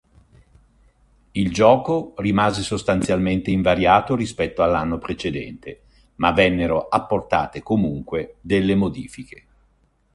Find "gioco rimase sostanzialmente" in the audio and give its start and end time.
1.53-3.51